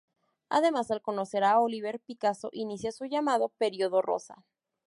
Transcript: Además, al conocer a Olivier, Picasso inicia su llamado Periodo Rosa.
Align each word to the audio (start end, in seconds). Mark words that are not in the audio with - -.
Además, 0.49 0.89
al 0.89 1.03
conocer 1.03 1.43
a 1.43 1.59
Olivier, 1.59 1.99
Picasso 1.99 2.49
inicia 2.53 2.91
su 2.91 3.05
llamado 3.05 3.49
Periodo 3.59 4.01
Rosa. 4.01 4.43